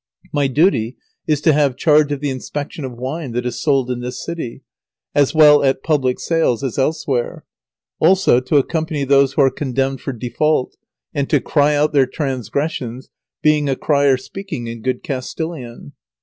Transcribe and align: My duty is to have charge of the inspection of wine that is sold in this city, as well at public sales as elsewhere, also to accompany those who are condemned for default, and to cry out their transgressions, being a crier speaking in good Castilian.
My 0.33 0.47
duty 0.47 0.97
is 1.27 1.41
to 1.41 1.53
have 1.53 1.75
charge 1.77 2.11
of 2.11 2.21
the 2.21 2.31
inspection 2.31 2.83
of 2.85 2.93
wine 2.97 3.33
that 3.33 3.45
is 3.45 3.61
sold 3.61 3.91
in 3.91 3.99
this 3.99 4.19
city, 4.25 4.63
as 5.13 5.35
well 5.35 5.63
at 5.63 5.83
public 5.83 6.19
sales 6.19 6.63
as 6.63 6.79
elsewhere, 6.79 7.45
also 7.99 8.39
to 8.39 8.57
accompany 8.57 9.03
those 9.03 9.33
who 9.33 9.43
are 9.43 9.51
condemned 9.51 10.01
for 10.01 10.11
default, 10.11 10.75
and 11.13 11.29
to 11.29 11.39
cry 11.39 11.75
out 11.75 11.93
their 11.93 12.07
transgressions, 12.07 13.09
being 13.43 13.69
a 13.69 13.75
crier 13.75 14.17
speaking 14.17 14.65
in 14.65 14.81
good 14.81 15.03
Castilian. 15.03 15.91